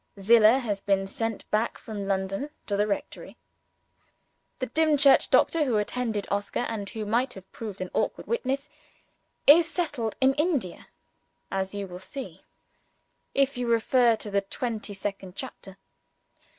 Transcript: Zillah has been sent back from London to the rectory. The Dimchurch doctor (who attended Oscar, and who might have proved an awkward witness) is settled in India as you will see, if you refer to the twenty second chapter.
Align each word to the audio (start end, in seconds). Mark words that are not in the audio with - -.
Zillah 0.19 0.57
has 0.57 0.81
been 0.81 1.05
sent 1.05 1.47
back 1.51 1.77
from 1.77 2.07
London 2.07 2.49
to 2.65 2.75
the 2.75 2.87
rectory. 2.87 3.37
The 4.57 4.65
Dimchurch 4.65 5.29
doctor 5.29 5.63
(who 5.63 5.77
attended 5.77 6.25
Oscar, 6.31 6.61
and 6.61 6.89
who 6.89 7.05
might 7.05 7.35
have 7.35 7.51
proved 7.51 7.81
an 7.81 7.91
awkward 7.93 8.25
witness) 8.25 8.67
is 9.45 9.69
settled 9.69 10.15
in 10.19 10.33
India 10.39 10.87
as 11.51 11.75
you 11.75 11.85
will 11.85 11.99
see, 11.99 12.41
if 13.35 13.57
you 13.59 13.67
refer 13.67 14.15
to 14.15 14.31
the 14.31 14.41
twenty 14.41 14.95
second 14.95 15.35
chapter. 15.35 15.77